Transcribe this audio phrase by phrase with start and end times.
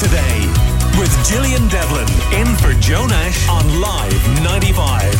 [0.00, 0.46] today
[0.98, 5.12] with Gillian Devlin in for Joe Nash on Live 95.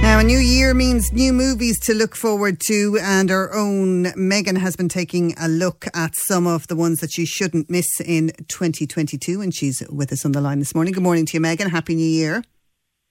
[0.00, 4.54] Now, a new year means new movies to look forward to, and our own Megan
[4.54, 8.30] has been taking a look at some of the ones that you shouldn't miss in
[8.46, 10.92] 2022, and she's with us on the line this morning.
[10.92, 11.68] Good morning to you, Megan.
[11.68, 12.44] Happy New Year.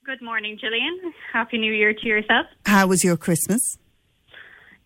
[0.05, 0.97] Good morning, Gillian.
[1.33, 2.45] Happy New Year to yourself.
[2.65, 3.77] How was your Christmas?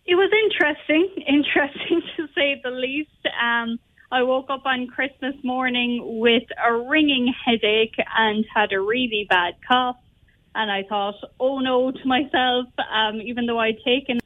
[0.07, 3.11] It was interesting, interesting to say the least.
[3.39, 3.78] Um,
[4.13, 9.55] I woke up on Christmas morning with a ringing headache and had a really bad
[9.67, 9.95] cough.
[10.53, 14.19] And I thought, oh no, to myself, um, even though I'd taken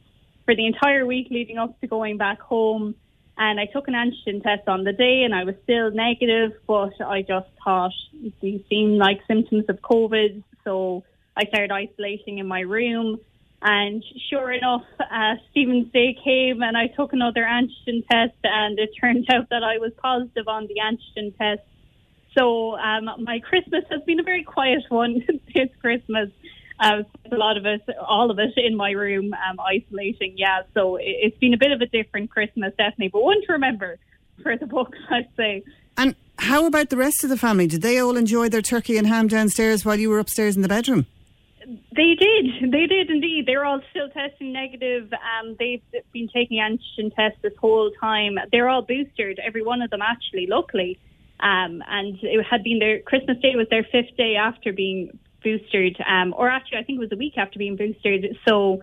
[0.43, 2.95] for the entire week leading up to going back home.
[3.37, 6.99] And I took an antigen test on the day and I was still negative, but
[6.99, 7.93] I just thought
[8.41, 10.43] these seemed like symptoms of COVID.
[10.65, 11.05] So
[11.37, 13.21] I started isolating in my room.
[13.61, 18.91] And sure enough, uh, Stephen's Day came and I took another antigen test, and it
[18.99, 21.67] turned out that I was positive on the antigen test.
[22.37, 26.29] So um, my Christmas has been a very quiet one this Christmas.
[26.79, 30.35] Uh, a lot of us, all of us in my room, um, isolating.
[30.37, 33.53] Yeah, so it, it's been a bit of a different Christmas, definitely, but one to
[33.53, 33.97] remember
[34.43, 35.63] for the books, I'd say.
[35.97, 37.65] And how about the rest of the family?
[37.65, 40.67] Did they all enjoy their turkey and ham downstairs while you were upstairs in the
[40.67, 41.07] bedroom?
[41.67, 42.71] They did.
[42.71, 43.43] They did indeed.
[43.45, 45.11] They're all still testing negative.
[45.11, 45.81] Um, they've
[46.13, 48.37] been taking antigen tests this whole time.
[48.53, 50.97] They're all boosted, every one of them actually, locally.
[51.41, 55.97] Um, and it had been their Christmas Day was their fifth day after being boosted,
[56.07, 58.37] um, or actually I think it was a week after being boosted.
[58.47, 58.81] So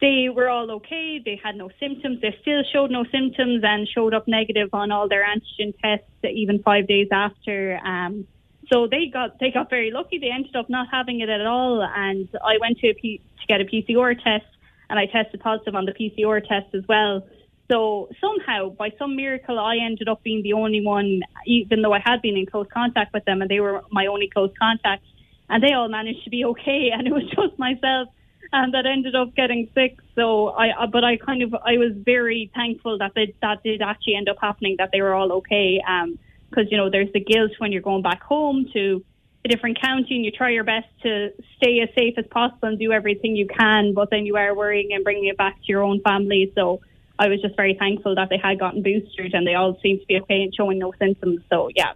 [0.00, 1.20] they were all okay.
[1.24, 2.20] They had no symptoms.
[2.22, 6.60] They still showed no symptoms and showed up negative on all their antigen tests, even
[6.62, 7.78] five days after.
[7.84, 8.26] Um,
[8.72, 10.18] so they got they got very lucky.
[10.18, 11.82] They ended up not having it at all.
[11.82, 14.46] And I went to P, to get a PCR test,
[14.90, 17.26] and I tested positive on the PCR test as well.
[17.70, 22.00] So somehow, by some miracle, I ended up being the only one, even though I
[22.04, 25.04] had been in close contact with them, and they were my only close contact,
[25.48, 28.08] and they all managed to be okay, and it was just myself
[28.52, 29.98] um, that ended up getting sick.
[30.14, 34.14] So I, but I kind of, I was very thankful that they, that did actually
[34.14, 35.82] end up happening, that they were all okay.
[35.86, 36.18] Um,
[36.48, 39.04] because you know there's the guilt when you're going back home to
[39.44, 42.78] a different county and you try your best to stay as safe as possible and
[42.78, 45.82] do everything you can, but then you are worrying and bringing it back to your
[45.82, 46.52] own family.
[46.54, 46.80] So
[47.18, 50.06] I was just very thankful that they had gotten boosted and they all seemed to
[50.06, 51.40] be okay and showing no symptoms.
[51.50, 51.92] So yeah,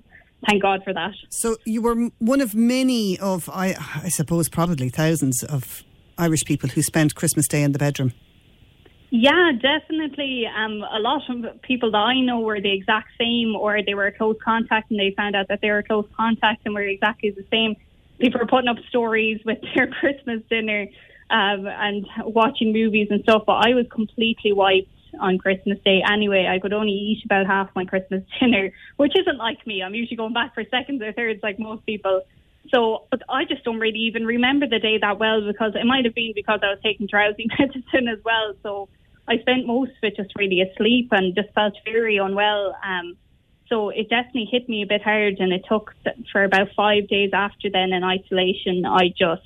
[0.47, 1.12] thank God for that.
[1.28, 5.82] So you were one of many of, I, I suppose, probably thousands of
[6.17, 8.12] Irish people who spent Christmas Day in the bedroom.
[9.10, 10.47] Yeah, definitely.
[10.47, 14.06] Um, a lot of people that I know were the exact same, or they were
[14.06, 16.82] a close contact and they found out that they were a close contact and were
[16.82, 17.75] exactly the same.
[18.20, 20.87] People were putting up stories with their Christmas dinner
[21.28, 24.88] um, and watching movies and stuff, but I was completely wiped
[25.20, 26.47] on Christmas Day anyway.
[26.49, 29.82] I could only eat about half my Christmas dinner, which isn't like me.
[29.82, 32.22] I'm usually going back for seconds or thirds like most people.
[32.72, 36.04] So but I just don't really even remember the day that well because it might
[36.04, 38.53] have been because I was taking drowsy medicine as well.
[38.62, 38.88] So
[39.30, 42.76] I spent most of it just really asleep and just felt very unwell.
[42.84, 43.16] Um,
[43.68, 45.94] so it definitely hit me a bit hard, and it took
[46.32, 48.84] for about five days after then in isolation.
[48.84, 49.42] I just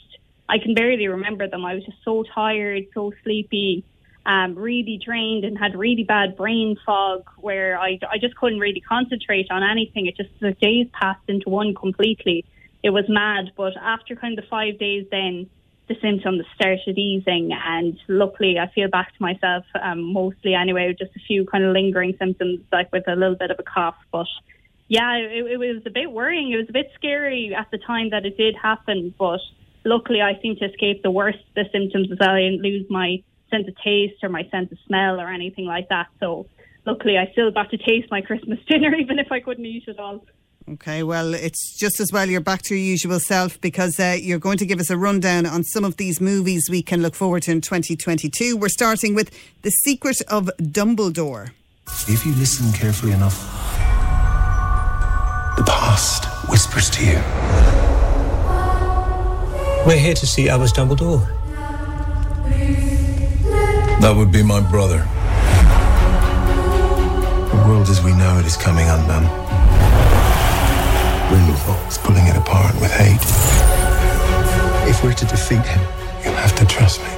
[0.48, 1.66] I can barely remember them.
[1.66, 3.84] I was just so tired, so sleepy,
[4.24, 8.80] um, really drained, and had really bad brain fog where I I just couldn't really
[8.80, 10.06] concentrate on anything.
[10.06, 12.46] It just the days passed into one completely.
[12.82, 15.50] It was mad, but after kind of five days, then
[15.88, 21.14] the symptoms started easing, and luckily I feel back to myself um, mostly anyway, just
[21.14, 23.96] a few kind of lingering symptoms, like with a little bit of a cough.
[24.10, 24.26] But
[24.88, 26.52] yeah, it, it was a bit worrying.
[26.52, 29.40] It was a bit scary at the time that it did happen, but
[29.84, 32.18] luckily I seemed to escape the worst the symptoms as.
[32.20, 35.88] I didn't lose my sense of taste or my sense of smell or anything like
[35.90, 36.06] that.
[36.18, 36.46] So
[36.86, 39.98] luckily I still got to taste my Christmas dinner, even if I couldn't eat it
[39.98, 40.24] all.
[40.66, 44.38] Okay, well, it's just as well you're back to your usual self because uh, you're
[44.38, 47.42] going to give us a rundown on some of these movies we can look forward
[47.42, 48.56] to in 2022.
[48.56, 49.30] We're starting with
[49.60, 51.50] The Secret of Dumbledore.
[52.08, 53.38] If you listen carefully enough,
[55.58, 57.20] the past whispers to you.
[59.86, 61.26] We're here to see Albus Dumbledore.
[64.00, 65.06] That would be my brother.
[67.50, 69.43] The world as we know it is coming undone.
[71.28, 73.20] Grindelwald's pulling it apart with hate.
[74.88, 75.80] If we're to defeat him,
[76.22, 77.08] you'll have to trust me.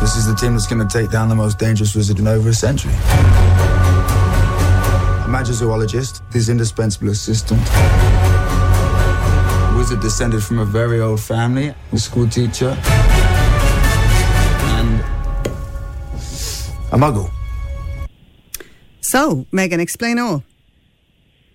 [0.00, 2.50] This is the team that's going to take down the most dangerous wizard in over
[2.50, 2.92] a century.
[5.22, 7.60] A magizoologist, his indispensable assistant,
[9.94, 12.76] was a descendant from a very old family, a school teacher,
[14.76, 15.00] and
[16.92, 17.30] a muggle.
[19.00, 20.42] So, Megan, explain all.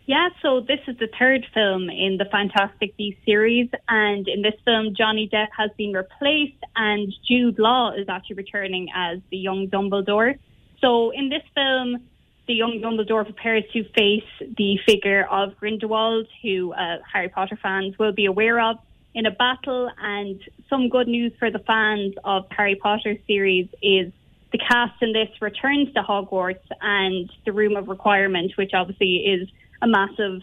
[0.05, 4.55] Yeah, so this is the third film in the Fantastic Beasts series, and in this
[4.65, 9.67] film, Johnny Depp has been replaced, and Jude Law is actually returning as the young
[9.67, 10.37] Dumbledore.
[10.81, 12.08] So in this film,
[12.49, 14.23] the young Dumbledore prepares to face
[14.57, 18.77] the figure of Grindelwald, who uh, Harry Potter fans will be aware of,
[19.13, 19.91] in a battle.
[20.01, 24.11] And some good news for the fans of Harry Potter series is
[24.51, 29.47] the cast in this returns to Hogwarts and the Room of Requirement, which obviously is
[29.83, 30.41] a massive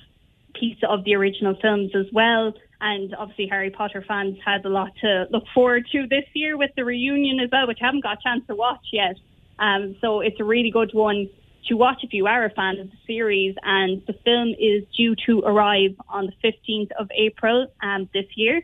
[0.54, 2.54] piece of the original films as well.
[2.80, 6.70] And obviously, Harry Potter fans had a lot to look forward to this year with
[6.76, 9.16] the reunion as well, which I haven't got a chance to watch yet.
[9.58, 11.28] Um, so it's a really good one
[11.68, 13.54] to watch if you are a fan of the series.
[13.62, 18.62] And the film is due to arrive on the 15th of April um, this year.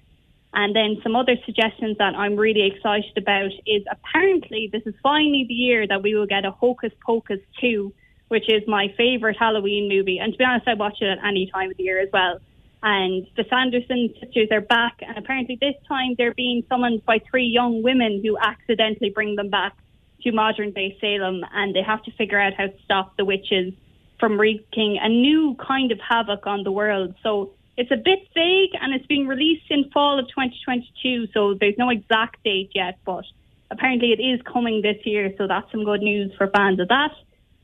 [0.55, 5.47] And then some other suggestions that I'm really excited about is apparently this is finally
[5.49, 7.93] the year that we will get a Hocus Pocus 2
[8.33, 10.17] which is my favourite Halloween movie.
[10.17, 12.39] And to be honest, I watch it at any time of the year as well.
[12.83, 17.45] And the Sanderson sisters are back, and apparently this time they're being summoned by three
[17.45, 19.77] young women who accidentally bring them back
[20.23, 23.73] to modern day Salem, and they have to figure out how to stop the witches
[24.19, 27.15] from wreaking a new kind of havoc on the world.
[27.23, 31.79] So it's a bit vague, and it's being released in fall of 2022, so there's
[31.79, 33.25] no exact date yet, but
[33.71, 37.13] apparently it is coming this year, so that's some good news for fans of that.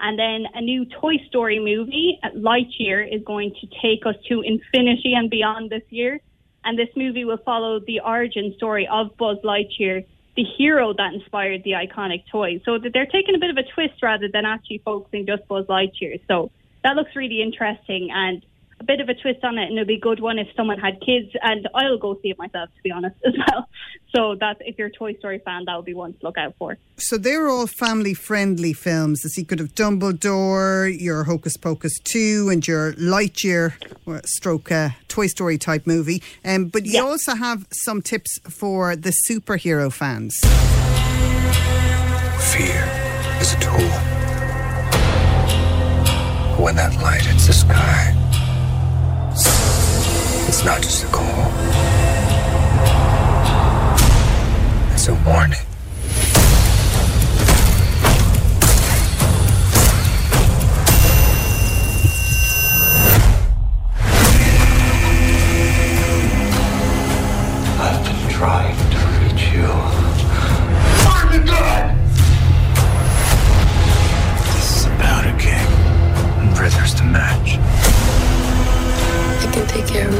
[0.01, 5.13] And then a new Toy Story movie, Lightyear, is going to take us to infinity
[5.15, 6.21] and beyond this year.
[6.65, 10.05] And this movie will follow the origin story of Buzz Lightyear,
[10.39, 12.63] the hero that inspired the iconic toy.
[12.65, 16.21] So they're taking a bit of a twist rather than actually focusing just Buzz Lightyear.
[16.29, 16.53] So
[16.85, 18.11] that looks really interesting.
[18.13, 18.47] And
[18.81, 20.79] a bit of a twist on it, and it'll be a good one if someone
[20.79, 21.31] had kids.
[21.43, 23.69] And I'll go see it myself, to be honest, as well.
[24.15, 26.55] So that's if you're a Toy Story fan, that would be one to look out
[26.59, 26.79] for.
[26.97, 32.93] So they're all family-friendly films: The Secret of Dumbledore, your Hocus Pocus two, and your
[32.95, 33.75] Lightyear
[34.27, 36.23] stroke uh, Toy Story type movie.
[36.45, 37.01] Um, but you yeah.
[37.01, 40.37] also have some tips for the superhero fans.
[42.53, 42.89] Fear
[43.41, 43.91] is a tool.
[46.63, 48.18] When that light hits the sky
[50.49, 51.25] it's not just a call.
[54.95, 55.59] It's a warning.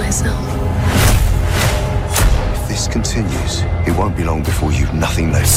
[0.09, 0.41] Myself.
[2.57, 5.53] If this continues, it won't be long before you've nothing left.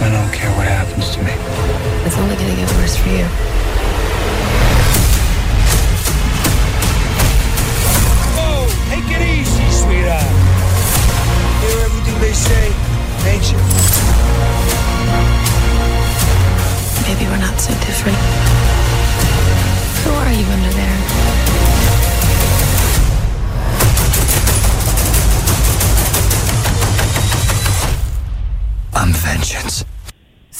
[0.00, 1.34] I don't care what happens to me.
[2.06, 3.26] It's only gonna get worse for you.
[8.32, 10.32] Whoa, take it easy, sweetheart.
[11.60, 12.64] Hear everything they say,
[13.28, 13.60] ain't you?
[17.04, 18.23] Maybe we're not so different.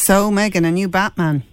[0.04, 1.44] So, Megan, a new Batman.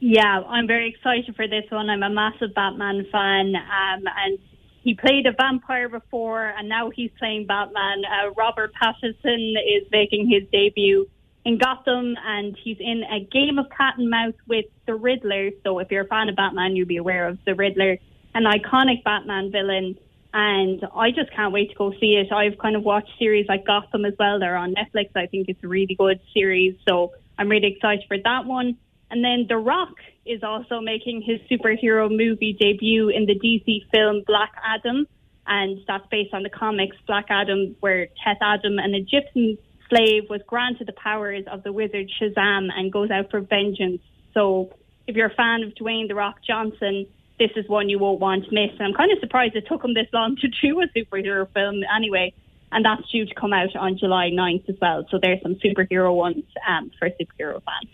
[0.00, 1.88] Yeah, I'm very excited for this one.
[1.88, 4.38] I'm a massive Batman fan, um, and
[4.82, 8.02] he played a vampire before, and now he's playing Batman.
[8.04, 11.08] Uh, Robert Pattinson is making his debut
[11.46, 15.48] in Gotham, and he's in a game of cat and mouse with the Riddler.
[15.64, 17.96] So, if you're a fan of Batman, you'll be aware of the Riddler,
[18.34, 19.96] an iconic Batman villain
[20.32, 22.30] and I just can't wait to go see it.
[22.32, 24.38] I've kind of watched series like Gotham as well.
[24.38, 25.10] They're on Netflix.
[25.16, 28.76] I think it's a really good series, so I'm really excited for that one.
[29.10, 29.94] And then The Rock
[30.26, 35.06] is also making his superhero movie debut in the DC film Black Adam,
[35.46, 39.56] and that's based on the comics Black Adam, where Teth Adam, an Egyptian
[39.88, 44.02] slave, was granted the powers of the wizard Shazam and goes out for vengeance.
[44.34, 44.72] So
[45.06, 47.06] if you're a fan of Dwayne The Rock Johnson,
[47.38, 48.70] this is one you won't want to miss.
[48.78, 51.80] And I'm kind of surprised it took him this long to do a superhero film
[51.96, 52.34] anyway.
[52.72, 55.06] And that's due to come out on July 9th as well.
[55.10, 57.90] So there's some superhero ones um, for superhero fans.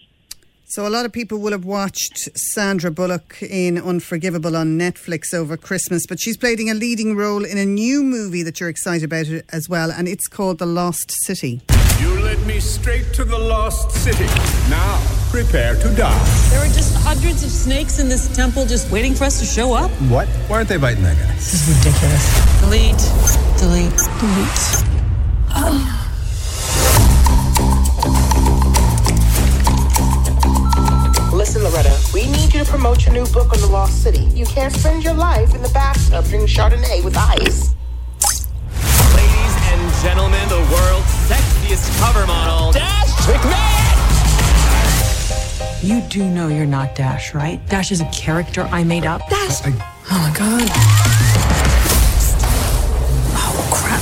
[0.68, 5.56] So a lot of people will have watched Sandra Bullock in Unforgivable on Netflix over
[5.56, 9.26] Christmas, but she's playing a leading role in a new movie that you're excited about
[9.50, 11.60] as well, and it's called The Lost City.
[12.00, 14.26] You led me straight to the lost city.
[14.68, 15.00] Now,
[15.30, 16.48] prepare to die.
[16.50, 19.74] There are just hundreds of snakes in this temple just waiting for us to show
[19.74, 19.90] up.
[20.10, 20.28] What?
[20.48, 21.34] Why aren't they biting that guy?
[21.34, 22.60] This is ridiculous.
[22.60, 22.98] Delete.
[23.58, 23.96] Delete.
[24.20, 24.96] Delete.
[31.32, 34.24] Listen, Loretta, we need you to promote your new book on the Lost City.
[34.34, 37.75] You can't spend your life in the bathtub drinking Chardonnay with ice.
[40.06, 43.96] Ladies and gentlemen, the world's sexiest cover model, Dash McMahon!
[45.82, 47.60] You do know you're not Dash, right?
[47.68, 49.28] Dash is a character I made up.
[49.28, 49.62] Dash!
[49.64, 49.70] Oh
[50.10, 50.70] my god.
[53.34, 54.00] Oh crap.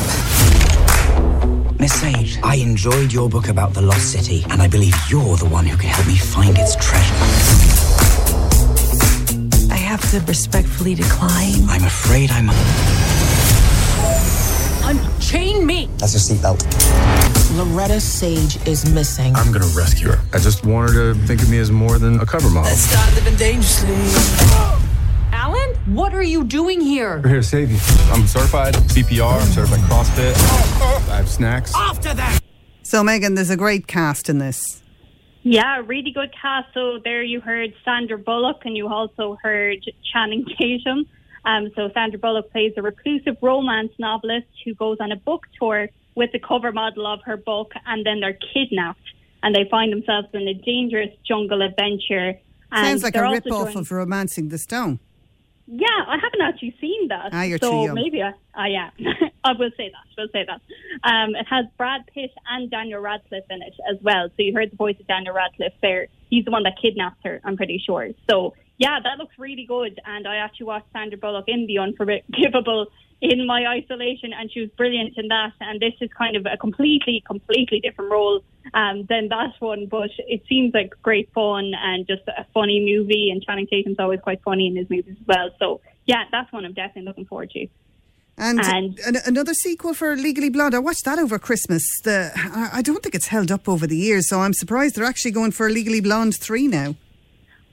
[1.80, 5.48] Miss Sage, I enjoyed your book about the Lost City, and I believe you're the
[5.48, 7.14] one who can help me find its treasure.
[9.72, 11.64] I have to respectfully decline.
[11.66, 12.50] I'm afraid I'm.
[15.34, 15.90] Unchain me!
[15.98, 16.62] That's your seatbelt.
[17.58, 19.34] Loretta Sage is missing.
[19.34, 20.20] I'm gonna rescue her.
[20.32, 22.70] I just want her to think of me as more than a cover model.
[22.70, 23.96] Start living dangerously.
[25.32, 27.20] Alan, what are you doing here?
[27.20, 27.78] We're here to save you.
[28.12, 31.10] I'm certified CPR, I'm certified CrossFit.
[31.10, 31.72] I have snacks.
[31.74, 32.40] After that!
[32.84, 34.84] So, Megan, there's a great cast in this.
[35.42, 36.72] Yeah, really good cast.
[36.74, 39.78] So there you heard Sandra Bullock and you also heard
[40.12, 41.06] Channing Tatum.
[41.44, 45.88] Um, so Sandra Bullock plays a reclusive romance novelist who goes on a book tour
[46.14, 49.00] with the cover model of her book and then they're kidnapped
[49.42, 52.38] and they find themselves in a dangerous jungle adventure.
[52.72, 55.00] And Sounds like they're a also rip-off joined- of Romancing the Stone.
[55.66, 57.30] Yeah, I haven't actually seen that.
[57.32, 57.94] Ah, you're so too young.
[57.94, 58.90] maybe I, yeah,
[59.44, 60.04] I will say that.
[60.18, 60.60] We'll say that.
[61.08, 64.28] Um, it has Brad Pitt and Daniel Radcliffe in it as well.
[64.28, 66.08] So you heard the voice of Daniel Radcliffe there.
[66.28, 67.40] He's the one that kidnapped her.
[67.44, 68.10] I'm pretty sure.
[68.28, 70.00] So yeah, that looks really good.
[70.04, 72.86] And I actually watched Sandra Bullock in The Unforgivable
[73.20, 75.52] in my isolation, and she was brilliant in that.
[75.60, 80.10] And this is kind of a completely, completely different role um, than that one, but
[80.18, 83.30] it seems like great fun and just a funny movie.
[83.30, 85.50] And Channing Tatum's always quite funny in his movies as well.
[85.58, 87.66] So yeah, that's one I'm definitely looking forward to.
[88.36, 90.74] And, And- an- another sequel for Legally Blonde.
[90.74, 91.82] I watched that over Christmas.
[92.02, 95.04] The I I don't think it's held up over the years, so I'm surprised they're
[95.04, 96.96] actually going for Legally Blonde 3 now.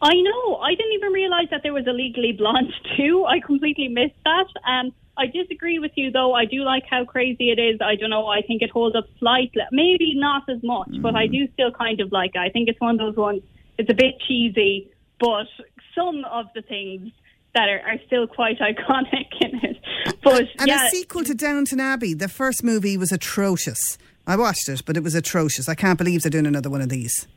[0.02, 0.56] I know.
[0.56, 3.26] I didn't even realize that there was a Legally Blonde too.
[3.26, 4.48] I completely missed that.
[4.66, 6.34] Um, I disagree with you though.
[6.34, 7.80] I do like how crazy it is.
[7.82, 8.28] I don't know.
[8.28, 12.00] I think it holds up slightly, maybe not as much, but I do still kind
[12.02, 12.40] of like it.
[12.40, 13.42] I think it's one of those ones.
[13.78, 14.90] It's a bit cheesy,
[15.20, 15.48] but
[15.96, 17.12] some of the things
[17.54, 19.78] that are, are still quite iconic in it.
[20.24, 22.14] But And yeah, a sequel to Downton Abbey.
[22.14, 23.98] The first movie was atrocious.
[24.26, 25.68] I watched it, but it was atrocious.
[25.68, 27.28] I can't believe they're doing another one of these.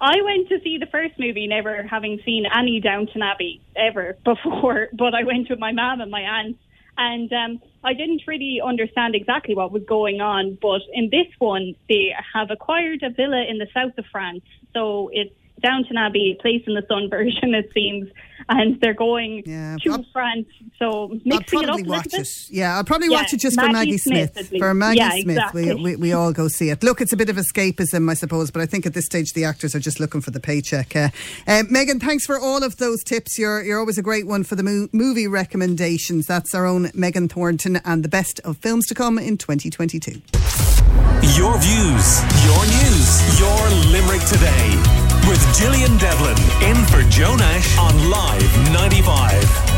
[0.00, 4.88] I went to see the first movie, never having seen any Downton Abbey ever before,
[4.92, 6.56] but I went with my mum and my aunt,
[6.96, 10.58] and um, I didn't really understand exactly what was going on.
[10.60, 15.10] But in this one, they have acquired a villa in the south of France, so
[15.12, 18.08] it's Downton Abbey, Place in the Sun version, it seems,
[18.48, 20.46] and they're going Yeah, to I'll- France.
[20.78, 22.20] So I'll mixing it up probably a watch bit.
[22.20, 22.28] it.
[22.50, 24.58] Yeah, I'll probably Yeah, watch it just for Maggie Maggie Smith, Smith.
[24.58, 25.74] for Maggie Yeah, Smith, exactly.
[25.74, 26.82] we, we, we all go see it.
[26.82, 29.44] Look, it's a bit of escapism, I suppose, but I think at this stage the
[29.44, 30.96] actors are just looking for the paycheck.
[30.96, 31.08] Uh,
[31.46, 33.38] uh, Megan, thanks for all of those tips.
[33.38, 36.26] You're you're always a great one for the mo- movie recommendations.
[36.26, 40.22] That's our own Megan Thornton and the best of films to come in 2022.
[41.36, 44.99] Your views, your news, your Limerick today.
[45.28, 49.69] With Gillian Devlin in for Joe Nash on Live 95.